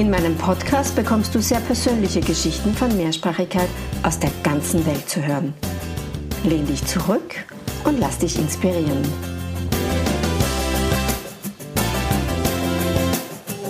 [0.00, 3.68] In meinem Podcast bekommst du sehr persönliche Geschichten von Mehrsprachigkeit
[4.02, 5.52] aus der ganzen Welt zu hören.
[6.42, 7.34] Lehn dich zurück
[7.84, 9.02] und lass dich inspirieren.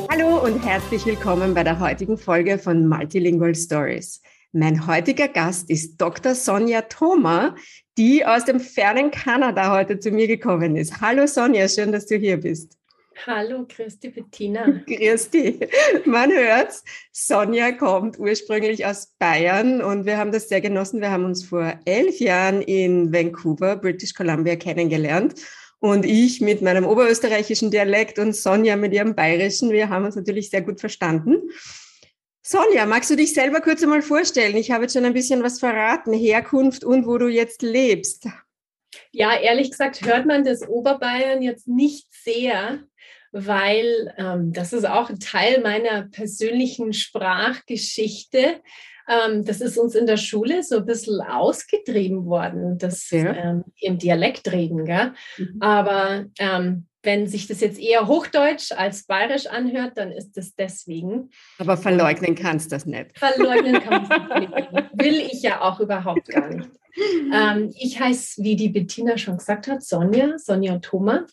[0.09, 4.23] Hallo und herzlich willkommen bei der heutigen Folge von Multilingual Stories.
[4.53, 6.37] Mein heutiger Gast ist Dr.
[6.37, 7.57] Sonja Thoma,
[7.99, 11.01] die aus dem fernen Kanada heute zu mir gekommen ist.
[11.01, 12.80] Hallo Sonja, schön, dass du hier bist.
[13.27, 14.83] Hallo, Christi Bettina.
[14.87, 15.61] Christi.
[16.07, 16.83] Man hört's.
[17.13, 21.03] Sonja kommt ursprünglich aus Bayern und wir haben das sehr genossen.
[21.03, 25.35] Wir haben uns vor elf Jahren in Vancouver, British Columbia, kennengelernt.
[25.81, 29.71] Und ich mit meinem oberösterreichischen Dialekt und Sonja mit ihrem bayerischen.
[29.71, 31.51] Wir haben uns natürlich sehr gut verstanden.
[32.43, 34.57] Sonja, magst du dich selber kurz einmal vorstellen?
[34.57, 38.27] Ich habe jetzt schon ein bisschen was verraten, Herkunft und wo du jetzt lebst.
[39.13, 42.81] Ja, ehrlich gesagt hört man das Oberbayern jetzt nicht sehr
[43.33, 48.61] weil ähm, das ist auch ein Teil meiner persönlichen Sprachgeschichte.
[49.09, 53.35] Ähm, das ist uns in der Schule so ein bisschen ausgetrieben worden, das ja.
[53.35, 54.85] ähm, im Dialekt reden.
[54.85, 55.13] Gell?
[55.39, 55.57] Mhm.
[55.61, 61.31] Aber ähm, wenn sich das jetzt eher Hochdeutsch als Bayerisch anhört, dann ist das deswegen.
[61.59, 63.19] Aber verleugnen kannst du das nicht.
[63.19, 64.91] Verleugnen kann ich nicht.
[64.93, 66.69] Will ich ja auch überhaupt gar nicht.
[67.33, 71.25] Ähm, ich heiße, wie die Bettina schon gesagt hat, Sonja, Sonja Thoma.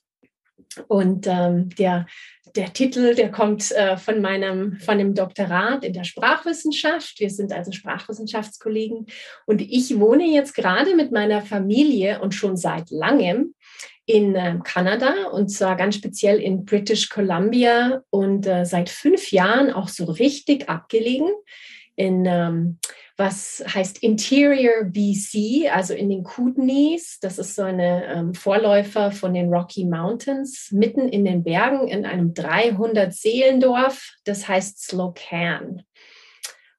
[0.88, 2.06] Und ähm, der,
[2.56, 7.20] der Titel, der kommt äh, von meinem von dem Doktorat in der Sprachwissenschaft.
[7.20, 9.08] Wir sind also Sprachwissenschaftskollegen.
[9.46, 13.54] Und ich wohne jetzt gerade mit meiner Familie und schon seit langem
[14.06, 19.72] in äh, Kanada und zwar ganz speziell in British Columbia und äh, seit fünf Jahren
[19.72, 21.30] auch so richtig abgelegen
[21.98, 22.80] in ähm,
[23.18, 27.18] was heißt Interior BC, also in den Kootenays.
[27.20, 32.06] Das ist so eine ähm, Vorläufer von den Rocky Mountains, mitten in den Bergen in
[32.06, 34.14] einem 300-Seelendorf.
[34.24, 35.82] Das heißt Slocan.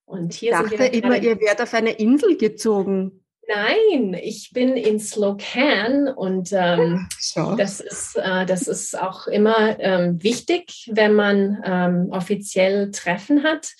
[0.05, 3.25] Und hier ich dachte immer, ihr werdet auf eine Insel gezogen.
[3.49, 7.57] Nein, ich bin in Slocan und ähm, so.
[7.57, 13.73] das, ist, äh, das ist auch immer ähm, wichtig, wenn man ähm, offiziell Treffen hat.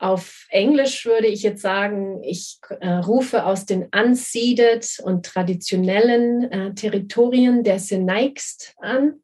[0.00, 6.74] Auf Englisch würde ich jetzt sagen, ich äh, rufe aus den unceded und traditionellen äh,
[6.74, 9.20] Territorien der Sinaixt an.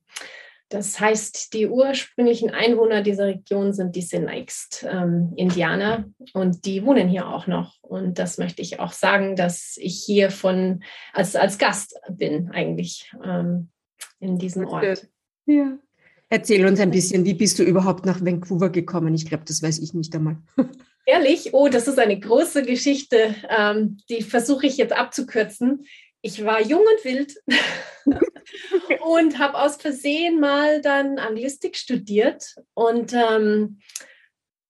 [0.68, 7.26] Das heißt, die ursprünglichen Einwohner dieser Region sind die Sinaixt-Indianer ähm, und die wohnen hier
[7.26, 7.82] auch noch.
[7.82, 10.82] Und das möchte ich auch sagen, dass ich hier von
[11.14, 13.70] als, als Gast bin eigentlich ähm,
[14.18, 15.08] in diesem Ort.
[15.46, 15.78] Ja.
[16.28, 19.14] Erzähl uns ein bisschen, wie bist du überhaupt nach Vancouver gekommen?
[19.14, 20.38] Ich glaube, das weiß ich nicht einmal.
[21.06, 21.54] Ehrlich?
[21.54, 23.36] Oh, das ist eine große Geschichte.
[23.48, 25.86] Ähm, die versuche ich jetzt abzukürzen.
[26.20, 27.34] Ich war jung und wild
[29.04, 33.78] und habe aus Versehen mal dann Anglistik studiert und ähm,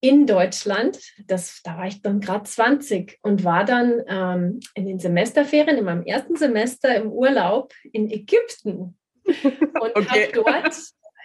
[0.00, 4.98] in Deutschland, das, da war ich dann gerade 20 und war dann ähm, in den
[4.98, 10.06] Semesterferien, in meinem ersten Semester im Urlaub in Ägypten und okay.
[10.06, 10.74] habe dort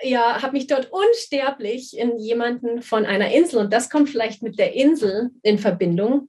[0.04, 4.60] ja, habe mich dort unsterblich in jemanden von einer Insel, und das kommt vielleicht mit
[4.60, 6.28] der Insel in Verbindung.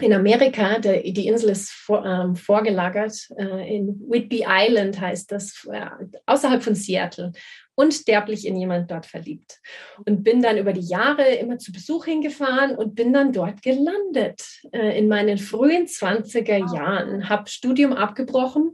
[0.00, 5.64] In Amerika, der, die Insel ist vor, ähm, vorgelagert, äh, in Whidbey Island heißt das,
[5.70, 5.86] äh,
[6.26, 7.32] außerhalb von Seattle
[7.76, 9.60] unsterblich in jemand dort verliebt.
[10.04, 14.42] Und bin dann über die Jahre immer zu Besuch hingefahren und bin dann dort gelandet
[14.72, 18.72] äh, in meinen frühen 20er Jahren, habe Studium abgebrochen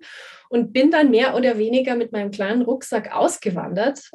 [0.53, 4.11] und bin dann mehr oder weniger mit meinem kleinen Rucksack ausgewandert.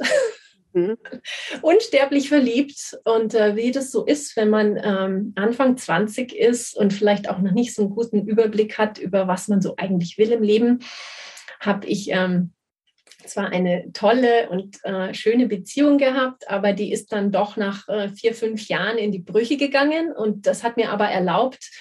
[0.72, 0.96] Mhm.
[1.64, 6.94] Unsterblich verliebt und äh, wie das so ist, wenn man ähm, Anfang 20 ist und
[6.94, 10.32] vielleicht auch noch nicht so einen guten Überblick hat über was man so eigentlich will
[10.32, 10.82] im Leben,
[11.60, 12.54] habe ich ähm,
[13.26, 18.10] zwar eine tolle und äh, schöne Beziehung gehabt, aber die ist dann doch nach äh,
[18.10, 20.12] vier, fünf Jahren in die Brüche gegangen.
[20.12, 21.72] Und das hat mir aber erlaubt,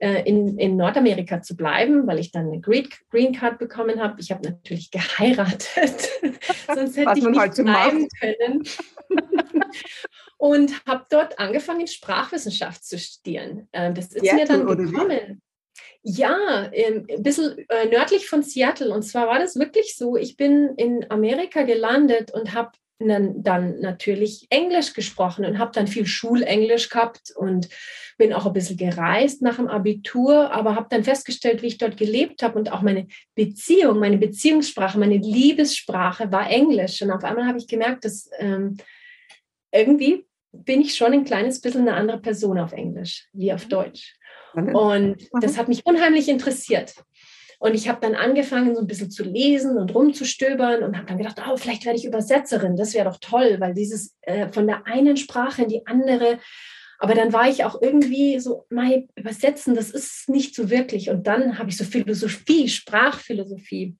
[0.00, 4.20] äh, in, in Nordamerika zu bleiben, weil ich dann eine Green, Green Card bekommen habe.
[4.20, 6.10] Ich habe natürlich geheiratet,
[6.74, 8.64] sonst hätte ich nicht bleiben können.
[10.38, 13.68] und habe dort angefangen, Sprachwissenschaft zu studieren.
[13.72, 15.42] Ähm, das ist mir dann gekommen.
[16.02, 18.94] Ja, ähm, ein bisschen äh, nördlich von Seattle.
[18.94, 22.72] Und zwar war das wirklich so, ich bin in Amerika gelandet und habe
[23.08, 27.68] dann, natürlich Englisch gesprochen und habe dann viel Schulenglisch gehabt und
[28.18, 31.96] bin auch ein bisschen gereist nach dem Abitur, aber habe dann festgestellt, wie ich dort
[31.96, 37.00] gelebt habe und auch meine Beziehung, meine Beziehungssprache, meine Liebessprache war Englisch.
[37.00, 38.76] Und auf einmal habe ich gemerkt, dass ähm,
[39.72, 43.70] irgendwie bin ich schon ein kleines bisschen eine andere Person auf Englisch wie auf mhm.
[43.70, 44.14] Deutsch.
[44.54, 46.94] Und das hat mich unheimlich interessiert.
[47.60, 51.18] Und ich habe dann angefangen, so ein bisschen zu lesen und rumzustöbern und habe dann
[51.18, 52.74] gedacht, oh, vielleicht werde ich Übersetzerin.
[52.74, 56.38] Das wäre doch toll, weil dieses äh, von der einen Sprache in die andere.
[56.98, 61.10] Aber dann war ich auch irgendwie so, mein Übersetzen, das ist nicht so wirklich.
[61.10, 63.94] Und dann habe ich so Philosophie, Sprachphilosophie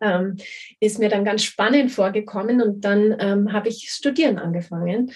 [0.00, 0.38] ähm,
[0.80, 5.12] ist mir dann ganz spannend vorgekommen und dann ähm, habe ich studieren angefangen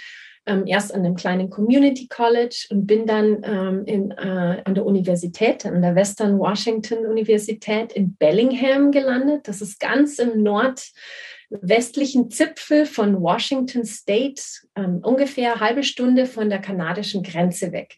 [0.49, 4.85] ähm, erst an einem kleinen Community College und bin dann ähm, in, äh, an der
[4.85, 9.47] Universität, an der Western Washington Universität in Bellingham gelandet.
[9.47, 14.43] Das ist ganz im nordwestlichen Zipfel von Washington State,
[14.75, 17.97] ähm, ungefähr eine halbe Stunde von der kanadischen Grenze weg.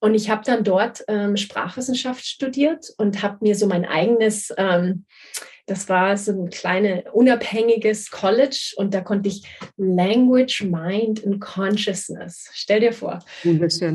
[0.00, 5.06] Und ich habe dann dort ähm, Sprachwissenschaft studiert und habe mir so mein eigenes ähm,
[5.66, 9.44] das war so ein kleines unabhängiges College und da konnte ich
[9.76, 13.20] Language, Mind and Consciousness, stell dir vor,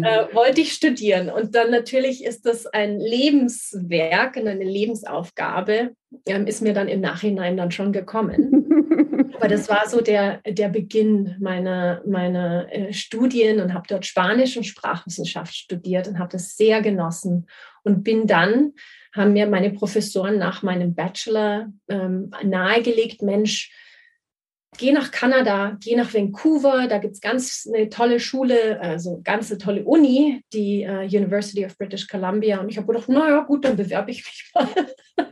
[0.03, 1.29] äh, wollte ich studieren.
[1.29, 5.91] Und dann natürlich ist das ein Lebenswerk und eine Lebensaufgabe,
[6.25, 8.65] ähm, ist mir dann im Nachhinein dann schon gekommen.
[9.35, 14.57] Aber das war so der, der Beginn meiner, meiner äh, Studien und habe dort Spanisch
[14.57, 17.47] und Sprachwissenschaft studiert und habe das sehr genossen
[17.83, 18.73] und bin dann
[19.15, 23.71] haben mir meine Professoren nach meinem Bachelor ähm, nahegelegt, Mensch,
[24.77, 29.49] geh nach Kanada, geh nach Vancouver, da gibt es ganz eine tolle Schule, also ganz
[29.49, 32.59] eine tolle Uni, die uh, University of British Columbia.
[32.59, 35.25] Und ich habe gedacht, naja, gut, dann bewerbe ich mich mal.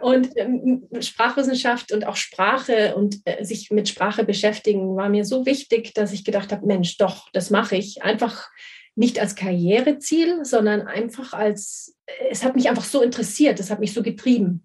[0.00, 5.46] und ähm, Sprachwissenschaft und auch Sprache und äh, sich mit Sprache beschäftigen war mir so
[5.46, 8.02] wichtig, dass ich gedacht habe, Mensch, doch, das mache ich.
[8.02, 8.50] Einfach
[8.96, 11.96] nicht als Karriereziel, sondern einfach als,
[12.30, 14.64] es hat mich einfach so interessiert, es hat mich so getrieben.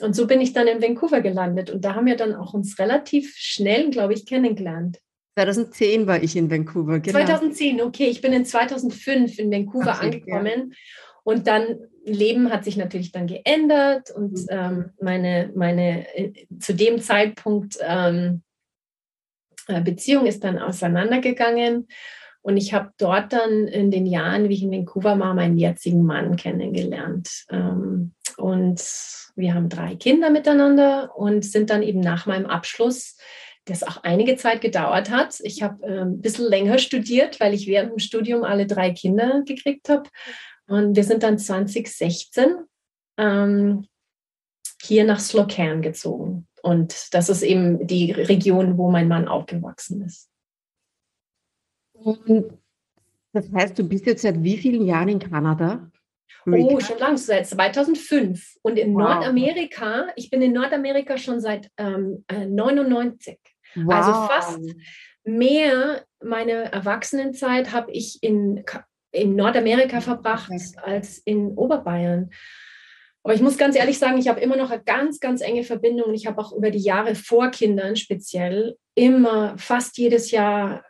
[0.00, 2.78] Und so bin ich dann in Vancouver gelandet und da haben wir dann auch uns
[2.78, 4.98] relativ schnell, glaube ich, kennengelernt.
[5.34, 7.18] 2010 war ich in Vancouver, genau.
[7.18, 8.06] 2010, okay.
[8.06, 10.70] Ich bin in 2005 in Vancouver okay, angekommen.
[10.70, 10.76] Ja.
[11.22, 14.46] Und dann, Leben hat sich natürlich dann geändert und mhm.
[14.50, 18.42] ähm, meine, meine äh, zu dem Zeitpunkt ähm,
[19.66, 21.88] äh, Beziehung ist dann auseinandergegangen.
[22.42, 26.04] Und ich habe dort dann in den Jahren, wie ich in Vancouver war, meinen jetzigen
[26.04, 27.44] Mann kennengelernt.
[27.50, 28.82] Ähm, und
[29.36, 33.18] wir haben drei Kinder miteinander und sind dann eben nach meinem Abschluss,
[33.66, 35.38] das auch einige Zeit gedauert hat.
[35.42, 39.42] Ich habe äh, ein bisschen länger studiert, weil ich während dem Studium alle drei Kinder
[39.44, 40.08] gekriegt habe.
[40.66, 42.56] Und wir sind dann 2016
[43.18, 43.86] ähm,
[44.82, 46.46] hier nach Slocan gezogen.
[46.62, 50.29] Und das ist eben die Region, wo mein Mann aufgewachsen ist.
[52.04, 52.58] Und
[53.32, 55.90] das heißt, du bist jetzt seit wie vielen Jahren in Kanada?
[56.46, 58.56] Oh, schon lang, seit 2005.
[58.62, 59.02] Und in wow.
[59.02, 63.34] Nordamerika, ich bin in Nordamerika schon seit ähm, 99.
[63.74, 63.94] Äh, wow.
[63.94, 64.60] Also fast
[65.24, 68.64] mehr meine Erwachsenenzeit habe ich in,
[69.12, 70.50] in Nordamerika verbracht
[70.82, 72.30] als in Oberbayern.
[73.22, 76.14] Aber ich muss ganz ehrlich sagen, ich habe immer noch eine ganz, ganz enge Verbindung.
[76.14, 80.82] Ich habe auch über die Jahre vor Kindern speziell immer fast jedes Jahr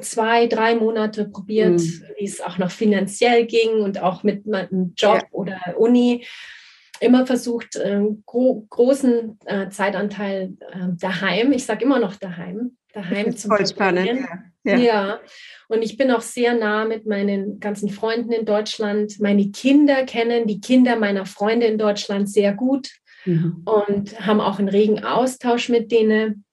[0.00, 2.02] zwei, drei Monate probiert, mhm.
[2.18, 5.28] wie es auch noch finanziell ging und auch mit meinem Job ja.
[5.32, 6.26] oder Uni.
[7.00, 13.36] Immer versucht, äh, gro großen äh, Zeitanteil äh, daheim, ich sage immer noch daheim, daheim
[13.36, 14.20] zu voll spannend.
[14.20, 14.42] Ja.
[14.64, 14.76] Ja.
[14.76, 15.20] ja,
[15.68, 19.20] und ich bin auch sehr nah mit meinen ganzen Freunden in Deutschland.
[19.20, 22.90] Meine Kinder kennen die Kinder meiner Freunde in Deutschland sehr gut
[23.24, 23.62] mhm.
[23.64, 26.44] und haben auch einen regen Austausch mit denen.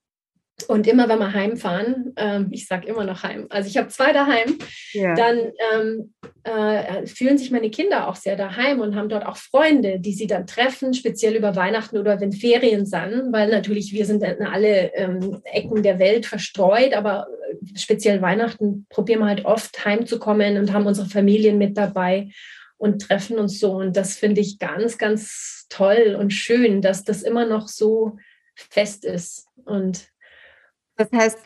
[0.68, 4.14] Und immer wenn wir heimfahren, ähm, ich sage immer noch heim, also ich habe zwei
[4.14, 4.58] daheim,
[4.94, 5.14] ja.
[5.14, 10.00] dann ähm, äh, fühlen sich meine Kinder auch sehr daheim und haben dort auch Freunde,
[10.00, 14.24] die sie dann treffen, speziell über Weihnachten oder wenn Ferien sind, weil natürlich wir sind
[14.24, 19.84] in alle ähm, Ecken der Welt verstreut, aber äh, speziell Weihnachten probieren wir halt oft
[19.84, 22.30] heimzukommen und haben unsere Familien mit dabei
[22.78, 23.74] und treffen uns so.
[23.74, 28.18] Und das finde ich ganz, ganz toll und schön, dass das immer noch so
[28.56, 29.48] fest ist.
[29.66, 30.08] Und
[30.98, 31.38] das heißt,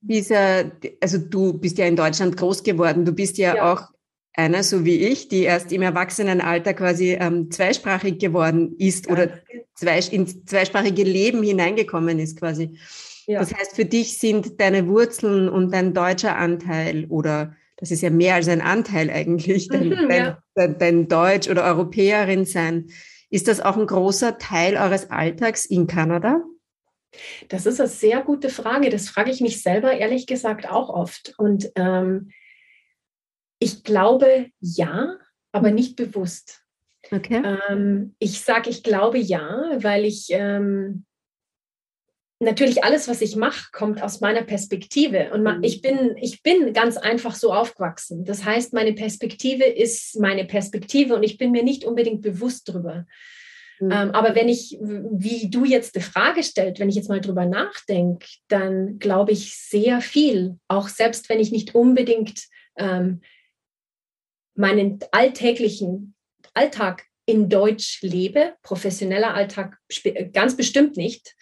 [0.00, 3.72] dieser, also du bist ja in Deutschland groß geworden, du bist ja, ja.
[3.72, 3.88] auch
[4.34, 9.12] einer, so wie ich, die erst im Erwachsenenalter quasi ähm, zweisprachig geworden ist ja.
[9.12, 9.30] oder
[9.74, 12.78] zwei, ins zweisprachige Leben hineingekommen ist quasi.
[13.26, 13.40] Ja.
[13.40, 18.10] Das heißt, für dich sind deine Wurzeln und dein deutscher Anteil oder das ist ja
[18.10, 22.86] mehr als ein Anteil eigentlich, dein, mhm, dein, dein, dein Deutsch oder Europäerin sein.
[23.30, 26.42] Ist das auch ein großer Teil eures Alltags in Kanada?
[27.48, 28.90] Das ist eine sehr gute Frage.
[28.90, 31.34] Das frage ich mich selber ehrlich gesagt auch oft.
[31.38, 32.30] Und ähm,
[33.58, 35.16] ich glaube ja,
[35.52, 36.62] aber nicht bewusst.
[37.10, 37.42] Okay.
[37.68, 41.06] Ähm, ich sage, ich glaube ja, weil ich ähm,
[42.40, 45.30] natürlich alles, was ich mache, kommt aus meiner Perspektive.
[45.32, 48.24] Und ich, bin, ich bin ganz einfach so aufgewachsen.
[48.24, 53.06] Das heißt, meine Perspektive ist meine Perspektive und ich bin mir nicht unbedingt bewusst drüber.
[53.80, 53.90] Mhm.
[53.90, 57.46] Ähm, aber wenn ich, wie du jetzt die Frage stellt, wenn ich jetzt mal drüber
[57.46, 62.44] nachdenke, dann glaube ich sehr viel, auch selbst wenn ich nicht unbedingt
[62.76, 63.20] ähm,
[64.54, 66.14] meinen alltäglichen
[66.54, 69.76] Alltag in Deutsch lebe, professioneller Alltag
[70.32, 71.36] ganz bestimmt nicht,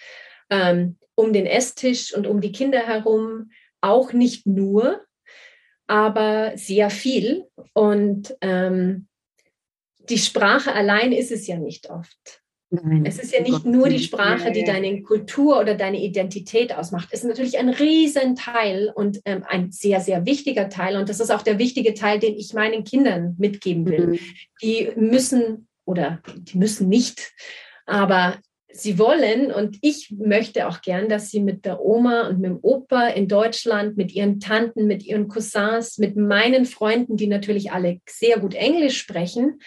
[0.51, 3.51] ähm, um den Esstisch und um die Kinder herum
[3.81, 5.01] auch nicht nur,
[5.87, 7.47] aber sehr viel.
[7.73, 9.07] Und ähm,
[10.09, 12.43] die Sprache allein ist es ja nicht oft.
[12.69, 17.09] Nein, es ist ja nicht nur die Sprache, die deine Kultur oder deine Identität ausmacht.
[17.13, 20.97] Es ist natürlich ein Riesenteil und ähm, ein sehr, sehr wichtiger Teil.
[20.97, 24.07] Und das ist auch der wichtige Teil, den ich meinen Kindern mitgeben will.
[24.07, 24.19] Mhm.
[24.63, 27.33] Die müssen oder die müssen nicht,
[27.87, 28.37] aber
[28.69, 32.59] sie wollen und ich möchte auch gern, dass sie mit der Oma und mit dem
[32.61, 38.01] Opa in Deutschland, mit ihren Tanten, mit ihren Cousins, mit meinen Freunden, die natürlich alle
[38.09, 39.61] sehr gut Englisch sprechen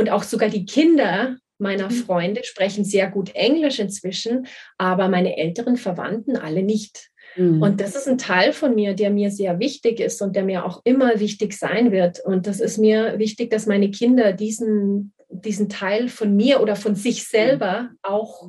[0.00, 1.94] und auch sogar die Kinder meiner mhm.
[1.94, 4.46] Freunde sprechen sehr gut Englisch inzwischen,
[4.78, 7.10] aber meine älteren Verwandten alle nicht.
[7.36, 7.60] Mhm.
[7.60, 10.64] Und das ist ein Teil von mir, der mir sehr wichtig ist und der mir
[10.64, 12.18] auch immer wichtig sein wird.
[12.24, 16.94] Und das ist mir wichtig, dass meine Kinder diesen diesen Teil von mir oder von
[16.94, 18.48] sich selber auch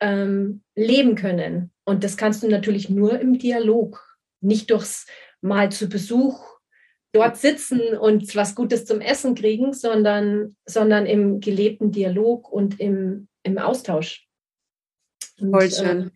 [0.00, 1.70] ähm, leben können.
[1.84, 4.04] Und das kannst du natürlich nur im Dialog,
[4.40, 5.06] nicht durchs
[5.40, 6.51] Mal zu Besuch
[7.12, 13.28] dort sitzen und was Gutes zum Essen kriegen, sondern, sondern im gelebten Dialog und im,
[13.42, 14.26] im Austausch.
[15.38, 16.10] Und, Voll äh, schön.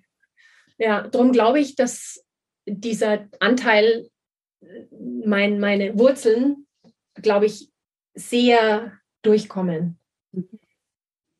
[0.79, 2.25] Äh, ja, darum glaube ich, dass
[2.67, 4.09] dieser Anteil,
[5.25, 6.67] mein, meine Wurzeln,
[7.15, 7.71] glaube ich,
[8.15, 9.99] sehr durchkommen.
[10.33, 10.49] Mhm.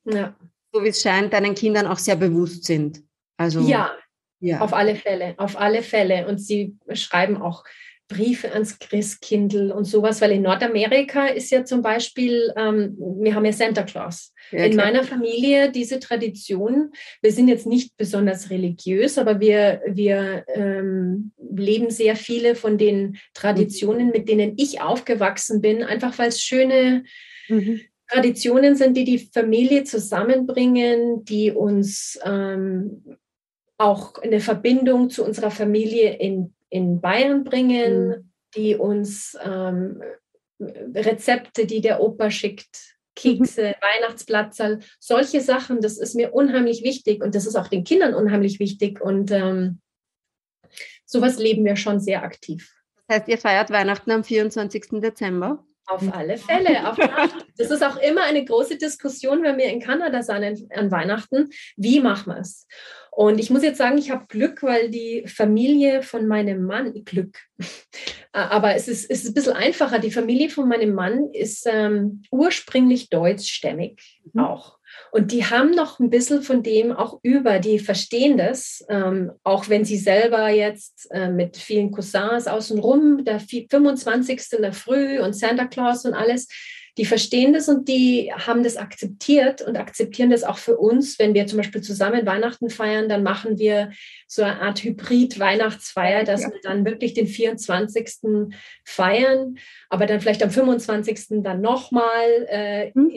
[0.05, 0.37] Ja.
[0.73, 3.03] So wie es scheint, deinen Kindern auch sehr bewusst sind.
[3.39, 3.97] Also, ja,
[4.41, 6.29] ja, auf alle Fälle, auf alle Fälle.
[6.29, 7.65] Und sie schreiben auch
[8.09, 13.45] Briefe ans Christkindl und sowas, weil in Nordamerika ist ja zum Beispiel, ähm, wir haben
[13.45, 14.33] ja Santa Claus.
[14.53, 20.45] Ja, in meiner Familie diese Tradition, wir sind jetzt nicht besonders religiös, aber wir, wir
[20.55, 26.41] ähm, leben sehr viele von den Traditionen, mit denen ich aufgewachsen bin, einfach weil es
[26.41, 27.03] schöne
[27.49, 27.81] Mhm.
[28.09, 33.03] Traditionen sind, die die Familie zusammenbringen, die uns ähm,
[33.79, 38.33] auch eine Verbindung zu unserer Familie in, in Bayern bringen, mhm.
[38.55, 40.03] die uns ähm,
[40.61, 43.75] Rezepte, die der Opa schickt, Kekse, mhm.
[43.81, 48.61] Weihnachtsplatzerl, solche Sachen, das ist mir unheimlich wichtig und das ist auch den Kindern unheimlich
[48.61, 49.81] wichtig und ähm,
[51.05, 52.73] sowas leben wir schon sehr aktiv.
[53.07, 55.01] Das heißt, ihr feiert Weihnachten am 24.
[55.01, 55.65] Dezember?
[55.87, 56.89] Auf alle Fälle.
[56.89, 56.97] Auf
[57.57, 61.51] das ist auch immer eine große Diskussion, wenn wir in Kanada sind an Weihnachten.
[61.77, 62.67] Wie machen wir es?
[63.13, 67.39] Und ich muss jetzt sagen, ich habe Glück, weil die Familie von meinem Mann, Glück,
[68.33, 69.99] aber es ist, es ist ein bisschen einfacher.
[69.99, 74.41] Die Familie von meinem Mann ist ähm, ursprünglich deutschstämmig mhm.
[74.41, 74.76] auch.
[75.13, 79.69] Und die haben noch ein bisschen von dem auch über, die verstehen das, ähm, auch
[79.69, 84.53] wenn sie selber jetzt äh, mit vielen Cousins außenrum, der 25.
[84.53, 86.49] in der Früh und Santa Claus und alles,
[86.99, 91.19] die verstehen das und die haben das akzeptiert und akzeptieren das auch für uns.
[91.19, 93.93] Wenn wir zum Beispiel zusammen Weihnachten feiern, dann machen wir
[94.27, 96.51] so eine Art Hybrid-Weihnachtsfeier, dass ja.
[96.51, 98.43] wir dann wirklich den 24.
[98.85, 99.59] feiern,
[99.91, 101.43] aber dann vielleicht am 25.
[101.43, 102.47] dann nochmal.
[102.49, 103.11] Äh, hm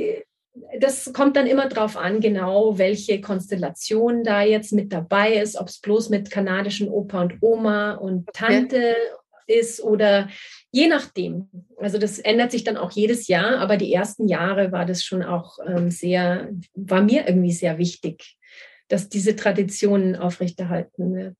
[0.79, 5.67] das kommt dann immer darauf an, genau welche Konstellation da jetzt mit dabei ist, ob
[5.67, 9.59] es bloß mit kanadischen Opa und Oma und Tante okay.
[9.59, 10.29] ist oder
[10.71, 11.49] je nachdem.
[11.77, 15.23] Also das ändert sich dann auch jedes Jahr, aber die ersten Jahre war das schon
[15.23, 18.37] auch ähm, sehr, war mir irgendwie sehr wichtig,
[18.87, 21.37] dass diese Tradition aufrechterhalten wird.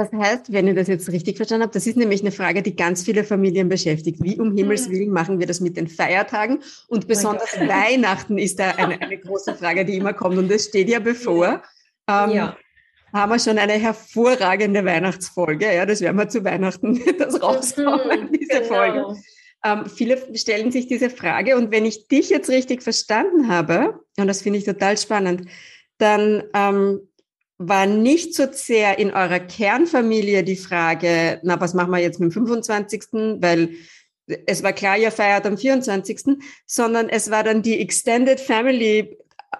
[0.00, 2.74] Das heißt, wenn ich das jetzt richtig verstanden habe, das ist nämlich eine Frage, die
[2.74, 4.22] ganz viele Familien beschäftigt.
[4.22, 4.92] Wie um Himmels hm.
[4.92, 6.60] Willen machen wir das mit den Feiertagen?
[6.88, 10.38] Und besonders oh Weihnachten ist da eine, eine, große Frage, die immer kommt.
[10.38, 11.62] Und das steht ja bevor.
[12.08, 12.56] Ähm, ja.
[13.12, 15.66] Haben wir schon eine hervorragende Weihnachtsfolge.
[15.66, 18.74] Ja, das werden wir zu Weihnachten das rauskommen, mhm, diese genau.
[18.74, 19.04] Folge.
[19.62, 21.56] Ähm, viele stellen sich diese Frage.
[21.56, 25.46] Und wenn ich dich jetzt richtig verstanden habe, und das finde ich total spannend,
[25.98, 27.00] dann ähm,
[27.62, 32.34] war nicht so sehr in eurer Kernfamilie die Frage, na, was machen wir jetzt mit
[32.34, 33.02] dem 25.,
[33.42, 33.74] weil
[34.46, 39.18] es war klar, ihr feiert am 24., sondern es war dann die Extended Family,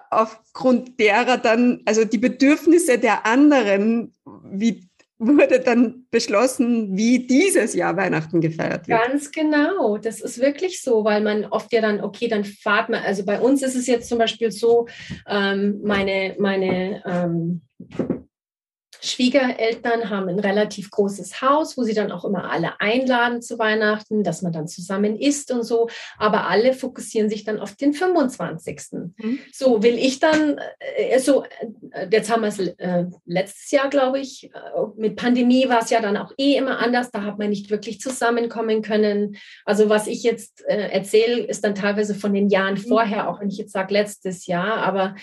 [0.09, 4.13] aufgrund derer dann, also die Bedürfnisse der anderen,
[4.49, 4.89] wie
[5.19, 8.99] wurde dann beschlossen, wie dieses Jahr Weihnachten gefeiert wird.
[8.99, 13.03] Ganz genau, das ist wirklich so, weil man oft ja dann, okay, dann fahrt man,
[13.03, 14.87] also bei uns ist es jetzt zum Beispiel so,
[15.27, 17.61] ähm, meine, meine ähm,
[19.01, 24.23] Schwiegereltern haben ein relativ großes Haus, wo sie dann auch immer alle einladen zu Weihnachten,
[24.23, 25.89] dass man dann zusammen isst und so.
[26.17, 28.79] Aber alle fokussieren sich dann auf den 25.
[29.17, 29.39] Mhm.
[29.51, 30.59] So will ich dann,
[30.97, 31.43] äh, so,
[31.91, 34.59] äh, jetzt haben wir es äh, letztes Jahr, glaube ich, äh,
[34.95, 37.09] mit Pandemie war es ja dann auch eh immer anders.
[37.09, 39.37] Da hat man nicht wirklich zusammenkommen können.
[39.65, 42.87] Also was ich jetzt äh, erzähle, ist dann teilweise von den Jahren mhm.
[42.87, 44.77] vorher, auch wenn ich jetzt sage letztes Jahr.
[44.77, 45.15] Aber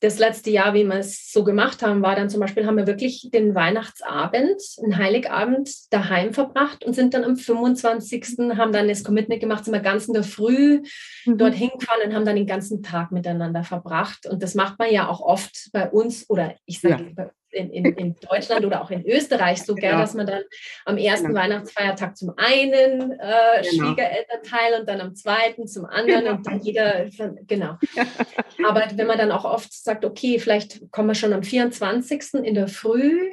[0.00, 2.86] das letzte Jahr, wie wir es so gemacht haben, war dann zum Beispiel haben wir
[2.86, 8.56] wirklich den Weihnachtsabend, einen Heiligabend daheim verbracht und sind dann am 25.
[8.56, 10.82] haben dann das Commitment gemacht, sind wir ganz in der Früh
[11.24, 11.38] mhm.
[11.38, 14.26] dorthin gefahren und haben dann den ganzen Tag miteinander verbracht.
[14.26, 17.30] Und das macht man ja auch oft bei uns oder ich sage ja.
[17.50, 19.88] In, in, in, Deutschland oder auch in Österreich so genau.
[19.88, 20.42] gern, dass man dann
[20.84, 21.40] am ersten genau.
[21.40, 23.86] Weihnachtsfeiertag zum einen äh, genau.
[23.86, 26.36] Schwiegerelternteil und dann am zweiten zum anderen genau.
[26.36, 27.06] und dann jeder,
[27.46, 27.78] genau.
[28.68, 32.34] Aber wenn man dann auch oft sagt, okay, vielleicht kommen wir schon am 24.
[32.44, 33.32] in der Früh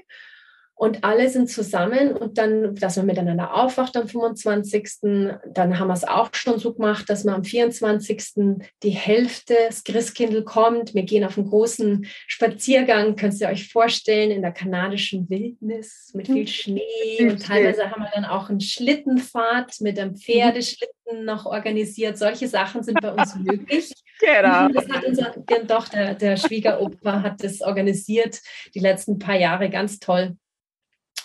[0.77, 4.89] und alle sind zusammen und dann, dass man miteinander aufwacht am 25.
[5.01, 8.61] Dann haben wir es auch schon so gemacht, dass man am 24.
[8.83, 10.93] die Hälfte des Christkindl kommt.
[10.93, 16.27] Wir gehen auf einen großen Spaziergang, könnt ihr euch vorstellen, in der kanadischen Wildnis mit
[16.27, 16.45] viel.
[16.45, 16.81] Schnee.
[17.21, 22.17] Und teilweise haben wir dann auch eine Schlittenfahrt mit einem Pferdeschlitten noch organisiert.
[22.17, 23.93] Solche Sachen sind bei uns möglich.
[24.19, 24.67] Genau.
[24.67, 25.35] Das hat unser,
[25.67, 28.41] doch, der, der Schwiegeropa hat das organisiert,
[28.73, 30.35] die letzten paar Jahre ganz toll.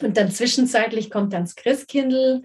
[0.02, 2.42] Und dann zwischenzeitlich kommt dann das Christkindl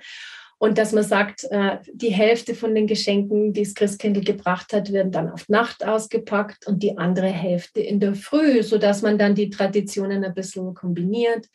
[0.58, 4.92] und dass man sagt, äh, die Hälfte von den Geschenken, die das Christkindl gebracht hat,
[4.92, 9.36] werden dann auf Nacht ausgepackt und die andere Hälfte in der Früh, sodass man dann
[9.36, 11.48] die Traditionen ein bisschen kombiniert.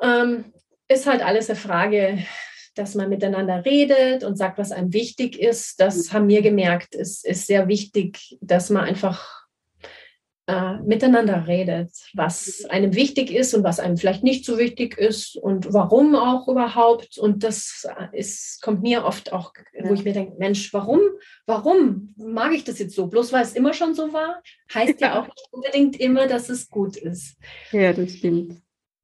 [0.00, 0.46] Ähm,
[0.88, 2.24] ist halt alles eine Frage,
[2.74, 5.78] dass man miteinander redet und sagt, was einem wichtig ist.
[5.80, 6.94] Das haben wir gemerkt.
[6.94, 9.46] Es ist sehr wichtig, dass man einfach
[10.48, 15.36] äh, miteinander redet, was einem wichtig ist und was einem vielleicht nicht so wichtig ist
[15.36, 17.18] und warum auch überhaupt.
[17.18, 21.00] Und das ist, kommt mir oft auch, wo ich mir denke, Mensch, warum,
[21.44, 23.08] warum mag ich das jetzt so?
[23.08, 26.48] Bloß weil es immer schon so war, heißt ja, ja auch nicht unbedingt immer, dass
[26.48, 27.36] es gut ist.
[27.70, 28.54] Ja, das stimmt.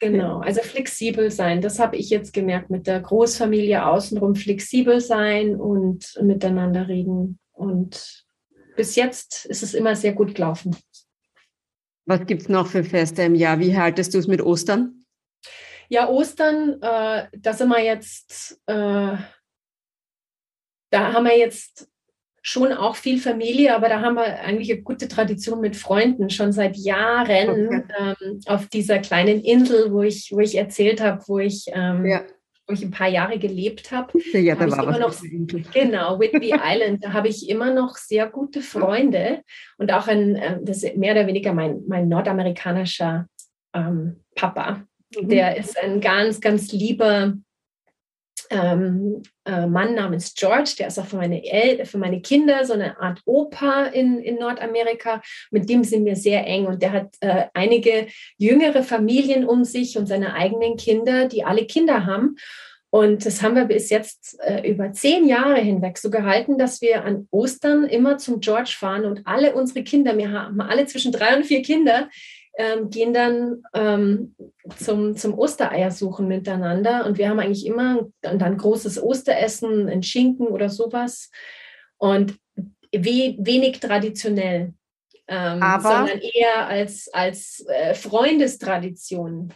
[0.00, 1.60] Genau, also flexibel sein.
[1.60, 4.34] Das habe ich jetzt gemerkt mit der Großfamilie außenrum.
[4.34, 7.38] Flexibel sein und miteinander reden.
[7.52, 8.24] Und
[8.76, 10.74] bis jetzt ist es immer sehr gut gelaufen.
[12.06, 13.58] Was gibt es noch für Feste im Jahr?
[13.60, 15.04] Wie haltest du es mit Ostern?
[15.88, 19.16] Ja, Ostern, äh, da sind wir jetzt, äh,
[20.90, 21.88] da haben wir jetzt
[22.42, 26.52] schon auch viel Familie, aber da haben wir eigentlich eine gute Tradition mit Freunden schon
[26.52, 27.84] seit Jahren okay.
[27.98, 32.22] ähm, auf dieser kleinen Insel, wo ich, wo ich erzählt habe, wo ich ähm, ja
[32.66, 34.18] wo ich ein paar Jahre gelebt habe.
[34.32, 35.22] Ja, da war was.
[35.22, 39.42] Noch, genau, Whitby Island, da habe ich immer noch sehr gute Freunde
[39.76, 43.26] und auch ein, äh, das ist mehr oder weniger mein, mein nordamerikanischer
[43.74, 44.82] ähm, Papa.
[45.14, 45.28] Mhm.
[45.28, 47.34] Der ist ein ganz, ganz lieber
[48.50, 52.72] ähm, äh, Mann namens George, der ist auch für meine, El für meine Kinder so
[52.72, 55.22] eine Art Opa in, in Nordamerika.
[55.50, 58.06] Mit dem sind wir sehr eng und der hat äh, einige
[58.38, 62.36] jüngere Familien um sich und seine eigenen Kinder, die alle Kinder haben.
[62.94, 67.04] Und das haben wir bis jetzt äh, über zehn Jahre hinweg so gehalten, dass wir
[67.04, 71.36] an Ostern immer zum George fahren und alle unsere Kinder, wir haben alle zwischen drei
[71.36, 72.08] und vier Kinder,
[72.56, 74.34] ähm, gehen dann ähm,
[74.76, 77.06] zum, zum Ostereier suchen miteinander.
[77.06, 81.30] Und wir haben eigentlich immer dann, dann großes Osteressen, ein Schinken oder sowas.
[81.98, 82.36] Und
[82.92, 84.72] we, wenig traditionell,
[85.26, 89.52] ähm, sondern eher als, als äh, Freundestradition.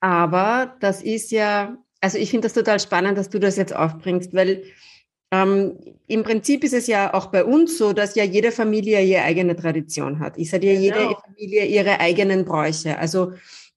[0.00, 4.34] Aber das ist ja, also ich finde das total spannend, dass du das jetzt aufbringst,
[4.34, 4.64] weil
[5.42, 9.22] ähm, Im Prinzip ist es ja auch bei uns so, dass ja jede Familie ihre
[9.22, 10.36] eigene Tradition hat.
[10.36, 11.08] Ich sage ja, genau.
[11.08, 12.98] jede Familie ihre eigenen Bräuche.
[12.98, 13.32] Also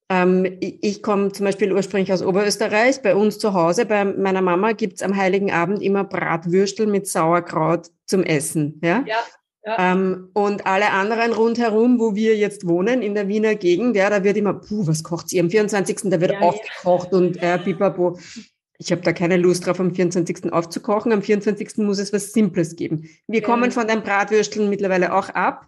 [0.10, 3.02] ähm, ich, ich komme zum Beispiel ursprünglich aus Oberösterreich.
[3.02, 7.88] Bei uns zu Hause, bei meiner Mama, gibt's am Heiligen Abend immer Bratwürstel mit Sauerkraut
[8.06, 8.80] zum Essen.
[8.84, 9.04] Ja.
[9.08, 9.18] ja.
[9.66, 9.92] Ja.
[9.92, 14.24] Ähm, und alle anderen rundherum, wo wir jetzt wohnen, in der Wiener Gegend, ja, da
[14.24, 15.42] wird immer, puh, was kocht sie?
[15.42, 16.10] Am 24.
[16.10, 17.18] Da wird ja, aufgekocht ja.
[17.18, 18.18] und äh, pipapo
[18.80, 20.52] ich habe da keine Lust drauf, am 24.
[20.54, 21.12] aufzukochen.
[21.12, 21.78] Am 24.
[21.78, 23.10] muss es was Simples geben.
[23.28, 23.46] Wir ja.
[23.46, 25.68] kommen von den Bratwürsteln mittlerweile auch ab.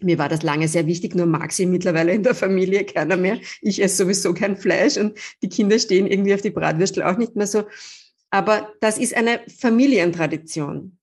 [0.00, 3.38] Mir war das lange sehr wichtig, nur mag sie mittlerweile in der Familie keiner mehr.
[3.62, 7.34] Ich esse sowieso kein Fleisch und die Kinder stehen irgendwie auf die Bratwürstel auch nicht
[7.34, 7.64] mehr so.
[8.28, 10.98] Aber das ist eine Familientradition.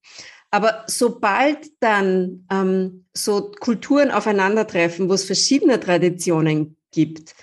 [0.52, 7.34] Aber sobald dann ähm, so Kulturen aufeinandertreffen, wo es verschiedene Traditionen gibt,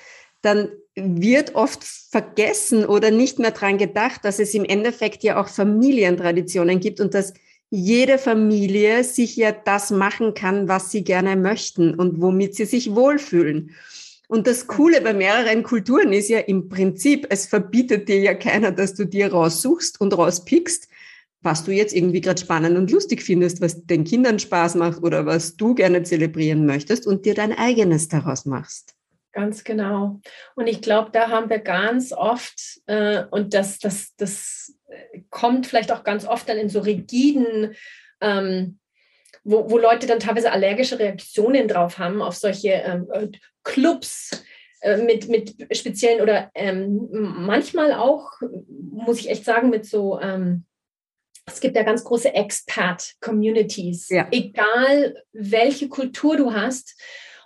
[0.42, 0.68] dann
[1.04, 6.80] wird oft vergessen oder nicht mehr dran gedacht, dass es im Endeffekt ja auch Familientraditionen
[6.80, 7.32] gibt und dass
[7.70, 12.94] jede Familie sich ja das machen kann, was sie gerne möchten und womit sie sich
[12.94, 13.70] wohlfühlen.
[14.26, 18.72] Und das Coole bei mehreren Kulturen ist ja im Prinzip, es verbietet dir ja keiner,
[18.72, 20.88] dass du dir raussuchst und rauspickst,
[21.42, 25.26] was du jetzt irgendwie gerade spannend und lustig findest, was den Kindern Spaß macht oder
[25.26, 28.94] was du gerne zelebrieren möchtest und dir dein eigenes daraus machst.
[29.32, 30.20] Ganz genau.
[30.56, 34.74] Und ich glaube, da haben wir ganz oft, äh, und das, das, das
[35.30, 37.74] kommt vielleicht auch ganz oft dann in so rigiden,
[38.20, 38.78] ähm,
[39.44, 43.08] wo, wo Leute dann teilweise allergische Reaktionen drauf haben auf solche ähm,
[43.62, 44.44] Clubs
[44.80, 48.32] äh, mit, mit speziellen oder ähm, manchmal auch,
[48.92, 50.64] muss ich echt sagen, mit so, ähm,
[51.46, 54.28] es gibt ja ganz große Expat-Communities, ja.
[54.30, 57.00] egal welche Kultur du hast.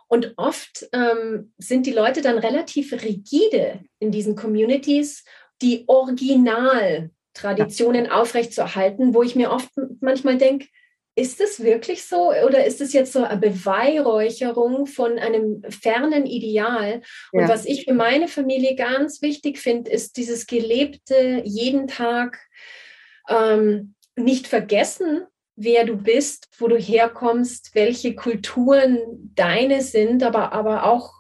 [0.09, 5.25] Und oft ähm, sind die Leute dann relativ rigide in diesen Communities,
[5.63, 10.67] die Originaltraditionen aufrechtzuerhalten, wo ich mir oft manchmal denke,
[11.17, 17.03] ist es wirklich so oder ist es jetzt so eine Beweihräucherung von einem fernen Ideal?
[17.33, 17.49] Und ja.
[17.49, 22.41] was ich für meine Familie ganz wichtig finde, ist dieses gelebte, jeden Tag
[23.29, 25.25] ähm, nicht vergessen,
[25.57, 28.99] wer du bist, wo du herkommst, welche Kulturen
[29.35, 31.13] deine sind, aber, aber auch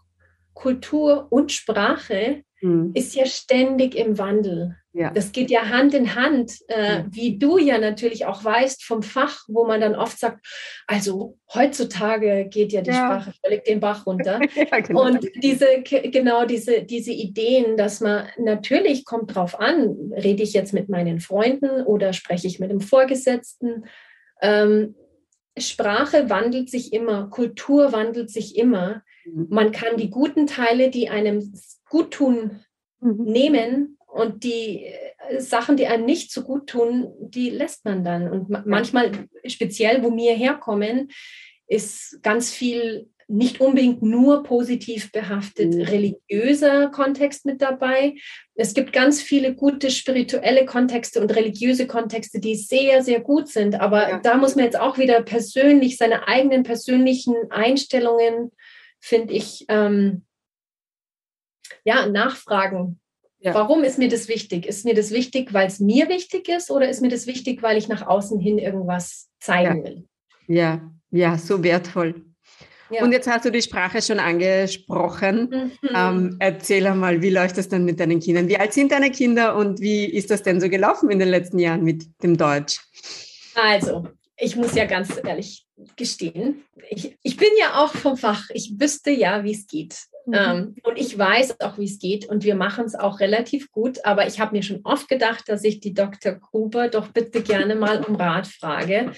[0.54, 2.92] Kultur und Sprache mhm.
[2.94, 4.76] ist ja ständig im Wandel.
[4.96, 5.10] Ja.
[5.10, 7.06] Das geht ja Hand in Hand, äh, ja.
[7.10, 10.46] wie du ja natürlich auch weißt vom Fach, wo man dann oft sagt,
[10.86, 12.96] also heutzutage geht ja die ja.
[12.96, 14.38] Sprache völlig den Bach runter.
[14.86, 15.02] genau.
[15.02, 20.72] Und diese, genau diese, diese Ideen, dass man natürlich kommt drauf an, rede ich jetzt
[20.72, 23.86] mit meinen Freunden oder spreche ich mit dem Vorgesetzten,
[24.44, 24.94] ähm,
[25.56, 29.02] Sprache wandelt sich immer, Kultur wandelt sich immer.
[29.24, 29.46] Mhm.
[29.50, 31.52] Man kann die guten Teile, die einem
[31.88, 32.60] gut tun,
[33.00, 33.24] mhm.
[33.24, 38.30] nehmen und die äh, Sachen, die einem nicht so gut tun, die lässt man dann.
[38.30, 39.12] Und manchmal,
[39.46, 41.10] speziell, wo wir herkommen,
[41.66, 45.82] ist ganz viel nicht unbedingt nur positiv behaftet mhm.
[45.82, 48.14] religiöser Kontext mit dabei.
[48.54, 53.80] Es gibt ganz viele gute spirituelle Kontexte und religiöse Kontexte, die sehr, sehr gut sind.
[53.80, 54.20] Aber ja.
[54.20, 58.52] da muss man jetzt auch wieder persönlich seine eigenen persönlichen Einstellungen,
[59.00, 60.24] finde ich, ähm,
[61.84, 63.00] ja, nachfragen.
[63.40, 63.54] Ja.
[63.54, 64.66] Warum ist mir das wichtig?
[64.66, 67.76] Ist mir das wichtig, weil es mir wichtig ist oder ist mir das wichtig, weil
[67.76, 69.84] ich nach außen hin irgendwas zeigen ja.
[69.84, 70.08] will?
[70.46, 72.24] Ja, ja, so wertvoll.
[72.90, 73.02] Ja.
[73.02, 75.72] Und jetzt hast du die Sprache schon angesprochen.
[75.82, 75.88] Mhm.
[75.94, 78.48] Ähm, erzähl einmal, wie läuft das denn mit deinen Kindern?
[78.48, 81.58] Wie alt sind deine Kinder und wie ist das denn so gelaufen in den letzten
[81.58, 82.80] Jahren mit dem Deutsch?
[83.54, 85.66] Also, ich muss ja ganz ehrlich
[85.96, 88.44] gestehen, ich, ich bin ja auch vom Fach.
[88.50, 89.96] Ich wüsste ja, wie es geht.
[90.26, 90.34] Mhm.
[90.34, 94.04] Ähm, und ich weiß auch, wie es geht und wir machen es auch relativ gut.
[94.04, 96.32] Aber ich habe mir schon oft gedacht, dass ich die Dr.
[96.32, 99.12] Gruber doch bitte gerne mal um Rat frage,